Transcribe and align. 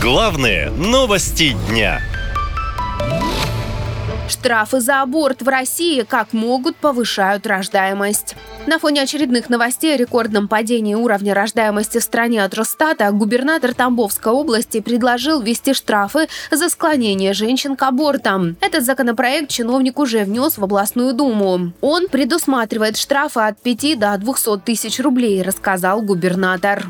Главные 0.00 0.70
новости 0.70 1.54
дня. 1.68 2.00
Штрафы 4.30 4.80
за 4.80 5.02
аборт 5.02 5.42
в 5.42 5.48
России 5.48 6.04
как 6.08 6.32
могут 6.32 6.76
повышают 6.76 7.46
рождаемость. 7.46 8.34
На 8.66 8.78
фоне 8.78 9.02
очередных 9.02 9.50
новостей 9.50 9.94
о 9.94 9.98
рекордном 9.98 10.48
падении 10.48 10.94
уровня 10.94 11.34
рождаемости 11.34 11.98
в 11.98 12.02
стране 12.02 12.42
от 12.42 12.54
Росстата 12.54 13.10
губернатор 13.10 13.74
Тамбовской 13.74 14.32
области 14.32 14.80
предложил 14.80 15.42
ввести 15.42 15.74
штрафы 15.74 16.28
за 16.50 16.70
склонение 16.70 17.34
женщин 17.34 17.76
к 17.76 17.82
абортам. 17.82 18.56
Этот 18.62 18.86
законопроект 18.86 19.50
чиновник 19.50 19.98
уже 19.98 20.24
внес 20.24 20.56
в 20.56 20.64
областную 20.64 21.12
думу. 21.12 21.72
Он 21.82 22.08
предусматривает 22.08 22.96
штрафы 22.96 23.40
от 23.40 23.60
5 23.60 23.98
до 23.98 24.16
200 24.16 24.60
тысяч 24.60 24.98
рублей, 24.98 25.42
рассказал 25.42 26.00
губернатор. 26.00 26.86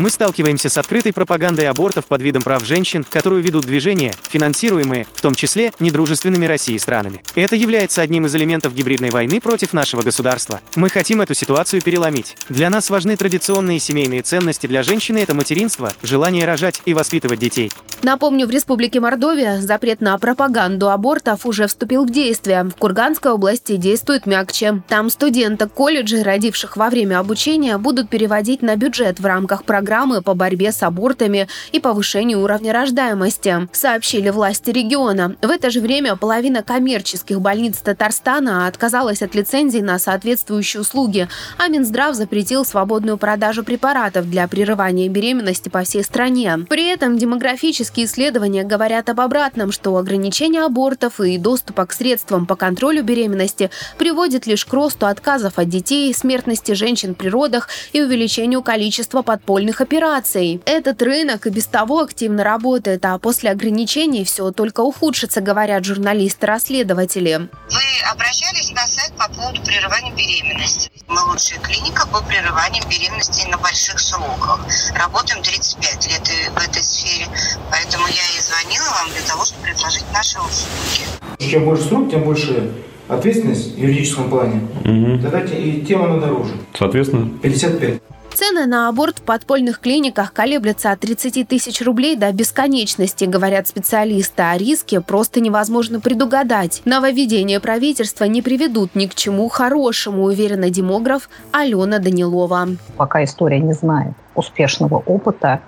Мы 0.00 0.08
сталкиваемся 0.08 0.70
с 0.70 0.78
открытой 0.78 1.12
пропагандой 1.12 1.68
абортов 1.68 2.06
под 2.06 2.22
видом 2.22 2.40
прав 2.40 2.64
женщин, 2.64 3.04
которую 3.04 3.42
ведут 3.42 3.66
движения, 3.66 4.14
финансируемые, 4.30 5.06
в 5.12 5.20
том 5.20 5.34
числе, 5.34 5.74
недружественными 5.78 6.46
России 6.46 6.78
странами. 6.78 7.22
Это 7.34 7.54
является 7.54 8.00
одним 8.00 8.24
из 8.24 8.34
элементов 8.34 8.74
гибридной 8.74 9.10
войны 9.10 9.42
против 9.42 9.74
нашего 9.74 10.00
государства. 10.00 10.62
Мы 10.74 10.88
хотим 10.88 11.20
эту 11.20 11.34
ситуацию 11.34 11.82
переломить. 11.82 12.38
Для 12.48 12.70
нас 12.70 12.88
важны 12.88 13.14
традиционные 13.18 13.78
семейные 13.78 14.22
ценности 14.22 14.66
для 14.66 14.82
женщины– 14.82 15.18
это 15.18 15.34
материнство, 15.34 15.92
желание 16.02 16.46
рожать 16.46 16.80
и 16.86 16.94
воспитывать 16.94 17.38
детей. 17.38 17.70
Напомню, 18.02 18.46
в 18.46 18.50
Республике 18.50 19.00
Мордовия 19.00 19.60
запрет 19.60 20.00
на 20.00 20.16
пропаганду 20.16 20.88
абортов 20.88 21.44
уже 21.44 21.66
вступил 21.66 22.06
в 22.06 22.10
действие. 22.10 22.64
В 22.64 22.74
Курганской 22.76 23.32
области 23.32 23.76
действует 23.76 24.24
мягче. 24.24 24.82
Там 24.88 25.10
студенток 25.10 25.74
колледжей, 25.74 26.22
родивших 26.22 26.78
во 26.78 26.88
время 26.88 27.18
обучения, 27.18 27.76
будут 27.76 28.08
переводить 28.08 28.62
на 28.62 28.76
бюджет 28.76 29.20
в 29.20 29.26
рамках 29.26 29.64
программы 29.64 29.89
по 30.22 30.34
борьбе 30.34 30.72
с 30.72 30.82
абортами 30.82 31.48
и 31.72 31.80
повышению 31.80 32.40
уровня 32.42 32.72
рождаемости, 32.72 33.68
сообщили 33.72 34.30
власти 34.30 34.70
региона. 34.70 35.36
В 35.42 35.50
это 35.50 35.70
же 35.70 35.80
время 35.80 36.16
половина 36.16 36.62
коммерческих 36.62 37.40
больниц 37.40 37.78
Татарстана 37.78 38.66
отказалась 38.66 39.22
от 39.22 39.34
лицензий 39.34 39.82
на 39.82 39.98
соответствующие 39.98 40.80
услуги, 40.80 41.28
а 41.58 41.68
Минздрав 41.68 42.14
запретил 42.14 42.64
свободную 42.64 43.18
продажу 43.18 43.64
препаратов 43.64 44.30
для 44.30 44.48
прерывания 44.48 45.08
беременности 45.08 45.68
по 45.68 45.82
всей 45.82 46.04
стране. 46.04 46.58
При 46.68 46.86
этом 46.88 47.18
демографически 47.18 47.80
Клинические 47.80 48.06
исследования 48.06 48.62
говорят 48.62 49.08
об 49.08 49.20
обратном, 49.20 49.72
что 49.72 49.96
ограничение 49.96 50.64
абортов 50.64 51.18
и 51.20 51.38
доступа 51.38 51.86
к 51.86 51.92
средствам 51.92 52.46
по 52.46 52.54
контролю 52.54 53.02
беременности 53.02 53.70
приводит 53.98 54.46
лишь 54.46 54.64
к 54.64 54.72
росту 54.72 55.06
отказов 55.06 55.58
от 55.58 55.68
детей, 55.68 56.12
смертности 56.14 56.72
женщин 56.72 57.14
при 57.14 57.28
родах 57.28 57.68
и 57.92 58.02
увеличению 58.02 58.62
количества 58.62 59.22
подпольных 59.22 59.79
операций. 59.80 60.60
Этот 60.64 61.02
рынок 61.02 61.46
и 61.46 61.50
без 61.50 61.66
того 61.66 62.00
активно 62.00 62.44
работает, 62.44 63.04
а 63.04 63.18
после 63.18 63.50
ограничений 63.50 64.24
все 64.24 64.50
только 64.50 64.80
ухудшится, 64.80 65.40
говорят 65.40 65.84
журналисты-расследователи. 65.84 67.48
Вы 67.70 68.10
обращались 68.12 68.70
на 68.72 68.86
сайт 68.86 69.12
по 69.16 69.28
поводу 69.32 69.62
прерывания 69.62 70.12
беременности. 70.12 70.90
Мы 71.08 71.20
лучшая 71.30 71.60
клиника 71.60 72.06
по 72.06 72.22
прерыванию 72.22 72.82
беременности 72.88 73.46
на 73.48 73.58
больших 73.58 73.98
сроках. 73.98 74.60
Работаем 74.94 75.42
35 75.42 76.06
лет 76.08 76.28
в 76.54 76.68
этой 76.68 76.82
сфере, 76.82 77.26
Поэтому 77.70 78.06
я 78.06 78.26
и 78.36 78.40
звонила 78.40 78.90
вам 78.90 79.10
для 79.12 79.22
того, 79.28 79.44
чтобы 79.44 79.62
предложить 79.64 80.04
наши 80.12 80.38
услуги. 80.38 81.50
Чем 81.50 81.64
больше 81.64 81.84
срок, 81.84 82.10
тем 82.10 82.24
больше 82.24 82.72
ответственность 83.08 83.74
в 83.74 83.78
юридическом 83.78 84.30
плане. 84.30 84.68
Угу. 84.84 85.22
Тогда 85.22 85.40
и 85.40 85.80
тем 85.82 86.02
она 86.02 86.18
дороже. 86.18 86.54
Соответственно? 86.78 87.30
55. 87.42 88.00
Цены 88.34 88.66
на 88.66 88.88
аборт 88.88 89.18
в 89.18 89.22
подпольных 89.22 89.80
клиниках 89.80 90.32
колеблются 90.32 90.92
от 90.92 91.00
30 91.00 91.46
тысяч 91.48 91.82
рублей 91.82 92.16
до 92.16 92.32
бесконечности, 92.32 93.24
говорят 93.24 93.68
специалисты, 93.68 94.42
а 94.42 94.56
риски 94.56 94.98
просто 94.98 95.40
невозможно 95.40 96.00
предугадать. 96.00 96.82
Нововведения 96.84 97.60
правительства 97.60 98.24
не 98.24 98.40
приведут 98.40 98.94
ни 98.94 99.06
к 99.06 99.14
чему 99.14 99.48
хорошему, 99.48 100.24
уверена 100.24 100.70
демограф 100.70 101.28
Алена 101.52 101.98
Данилова. 101.98 102.68
Пока 102.96 103.24
история 103.24 103.60
не 103.60 103.72
знает 103.72 104.14
успешного 104.34 104.96
опыта, 104.96 105.60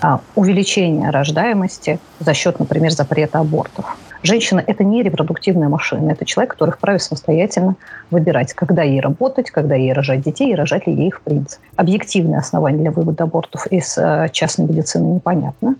а, 0.00 0.20
увеличения 0.34 1.10
рождаемости 1.10 1.98
за 2.20 2.34
счет, 2.34 2.58
например, 2.58 2.90
запрета 2.92 3.38
абортов. 3.40 3.96
Женщина– 4.24 4.64
это 4.66 4.84
не 4.84 5.02
репродуктивная 5.02 5.68
машина, 5.68 6.12
это 6.12 6.24
человек, 6.24 6.52
который 6.52 6.70
вправе 6.70 6.98
самостоятельно 6.98 7.76
выбирать, 8.10 8.54
когда 8.54 8.82
ей 8.82 8.98
работать, 9.00 9.50
когда 9.50 9.74
ей 9.74 9.92
рожать 9.92 10.22
детей 10.22 10.52
и 10.52 10.54
рожать 10.54 10.86
ли 10.86 10.94
ей 10.94 11.08
их 11.08 11.18
в 11.18 11.20
принципе. 11.20 11.62
Объективные 11.76 12.38
основания 12.38 12.78
для 12.78 12.90
вывода 12.90 13.24
абортов 13.24 13.66
из 13.66 13.98
э, 13.98 14.30
частной 14.32 14.66
медицины 14.66 15.16
непонятно. 15.16 15.76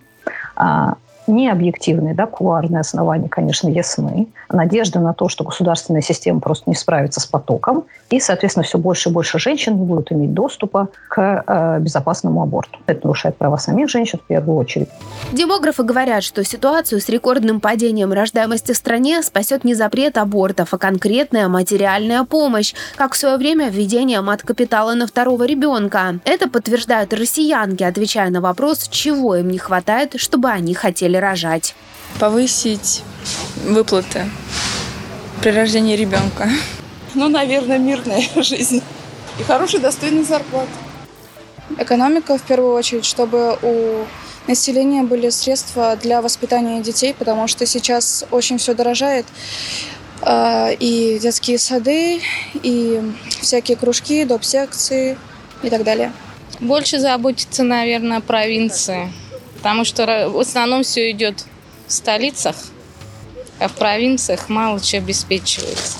А, 0.55 0.93
необъективные, 1.27 2.13
да, 2.13 2.25
кулуарные 2.25 2.81
основания, 2.81 3.29
конечно, 3.29 3.67
ясны. 3.67 4.27
Надежда 4.49 4.99
на 4.99 5.13
то, 5.13 5.29
что 5.29 5.43
государственная 5.43 6.01
система 6.01 6.39
просто 6.39 6.69
не 6.69 6.75
справится 6.75 7.19
с 7.19 7.25
потоком, 7.25 7.85
и, 8.09 8.19
соответственно, 8.19 8.63
все 8.63 8.77
больше 8.77 9.09
и 9.09 9.11
больше 9.11 9.39
женщин 9.39 9.75
будут 9.75 10.11
иметь 10.11 10.33
доступа 10.33 10.89
к 11.09 11.43
э, 11.45 11.79
безопасному 11.79 12.41
аборту. 12.41 12.79
Это 12.85 13.07
нарушает 13.07 13.37
права 13.37 13.57
самих 13.57 13.89
женщин 13.89 14.19
в 14.23 14.27
первую 14.27 14.57
очередь. 14.57 14.89
Демографы 15.31 15.83
говорят, 15.83 16.23
что 16.23 16.43
ситуацию 16.43 17.01
с 17.01 17.09
рекордным 17.09 17.59
падением 17.59 18.13
рождаемости 18.13 18.73
в 18.73 18.77
стране 18.77 19.23
спасет 19.23 19.63
не 19.63 19.73
запрет 19.73 20.17
абортов, 20.17 20.73
а 20.73 20.77
конкретная 20.77 21.47
материальная 21.47 22.23
помощь, 22.23 22.73
как 22.95 23.13
в 23.13 23.17
свое 23.17 23.37
время 23.37 23.69
введение 23.69 24.21
мат-капитала 24.21 24.93
на 24.93 25.07
второго 25.07 25.43
ребенка. 25.45 26.19
Это 26.25 26.47
подтверждают 26.49 27.13
россиянки, 27.13 27.83
отвечая 27.83 28.29
на 28.29 28.41
вопрос, 28.41 28.87
чего 28.87 29.35
им 29.35 29.49
не 29.49 29.57
хватает, 29.57 30.19
чтобы 30.19 30.49
они 30.49 30.73
хотели 30.73 31.14
начали 31.15 31.17
рожать. 31.17 31.75
Повысить 32.19 33.03
выплаты 33.65 34.25
при 35.41 35.49
рождении 35.51 35.95
ребенка. 35.95 36.49
Ну, 37.13 37.27
наверное, 37.27 37.77
мирная 37.77 38.23
жизнь 38.35 38.81
и 39.39 39.43
хорошая 39.43 39.81
достойная 39.81 40.23
зарплата. 40.23 40.69
Экономика 41.77 42.37
в 42.37 42.41
первую 42.41 42.73
очередь, 42.73 43.05
чтобы 43.05 43.57
у 43.61 44.05
населения 44.47 45.03
были 45.03 45.29
средства 45.29 45.97
для 46.01 46.21
воспитания 46.21 46.81
детей, 46.81 47.13
потому 47.17 47.47
что 47.47 47.65
сейчас 47.65 48.25
очень 48.31 48.57
все 48.59 48.73
дорожает. 48.73 49.25
А, 50.21 50.69
и 50.69 51.19
детские 51.19 51.57
сады, 51.57 52.21
и 52.63 53.01
всякие 53.41 53.75
кружки, 53.75 54.23
доп. 54.23 54.43
секции 54.43 55.17
и 55.63 55.69
так 55.69 55.83
далее. 55.83 56.13
Больше 56.59 56.99
заботиться, 56.99 57.63
наверное, 57.63 58.17
о 58.19 58.21
провинции 58.21 59.11
потому 59.65 59.83
что 59.83 60.29
в 60.29 60.37
основном 60.37 60.83
все 60.83 61.09
идет 61.09 61.43
в 61.87 61.91
столицах, 61.91 62.55
а 63.59 63.67
в 63.67 63.73
провинциях 63.73 64.47
мало 64.47 64.79
чего 64.79 65.01
обеспечивается. 65.01 65.97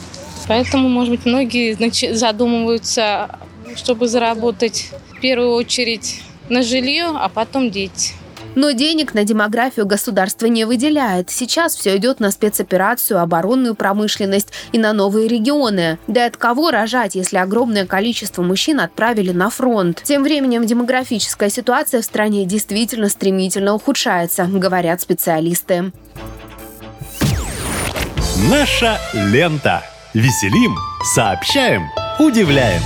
Поэтому, 0.47 0.87
может 0.87 1.09
быть, 1.09 1.25
многие 1.25 1.73
задумываются, 2.13 3.39
чтобы 3.75 4.07
заработать 4.07 4.91
в 5.09 5.19
первую 5.19 5.53
очередь 5.53 6.21
на 6.47 6.61
жилье, 6.61 7.05
а 7.15 7.27
потом 7.27 7.71
дети. 7.71 8.13
Но 8.55 8.71
денег 8.71 9.13
на 9.13 9.23
демографию 9.23 9.85
государство 9.85 10.47
не 10.47 10.66
выделяет. 10.66 11.29
Сейчас 11.29 11.75
все 11.75 11.97
идет 11.97 12.19
на 12.19 12.31
спецоперацию, 12.31 13.21
оборонную 13.21 13.75
промышленность 13.75 14.49
и 14.71 14.79
на 14.79 14.93
новые 14.93 15.27
регионы. 15.27 15.99
Да 16.07 16.25
от 16.25 16.38
кого 16.38 16.71
рожать, 16.71 17.16
если 17.16 17.38
огромное 17.38 17.85
количество 17.85 18.41
мужчин 18.41 18.79
отправили 18.79 19.31
на 19.31 19.49
фронт? 19.49 20.01
Тем 20.03 20.23
временем 20.23 20.66
демографическая 20.66 21.49
ситуация 21.49 22.01
в 22.01 22.05
стране 22.05 22.45
действительно 22.45 23.09
стремительно 23.09 23.73
ухудшается, 23.73 24.45
говорят 24.45 25.01
специалисты. 25.01 25.91
Наша 28.49 28.99
лента. 29.13 29.83
Веселим, 30.13 30.77
сообщаем, 31.13 31.89
удивляем. 32.19 32.81